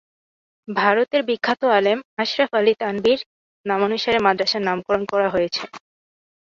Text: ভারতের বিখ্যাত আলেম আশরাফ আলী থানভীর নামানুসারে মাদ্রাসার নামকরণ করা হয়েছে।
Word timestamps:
ভারতের 0.67 1.21
বিখ্যাত 1.29 1.61
আলেম 1.77 1.99
আশরাফ 2.17 2.51
আলী 2.59 2.73
থানভীর 2.81 3.19
নামানুসারে 3.65 4.19
মাদ্রাসার 4.25 4.65
নামকরণ 4.67 5.03
করা 5.11 5.27
হয়েছে। 5.29 5.63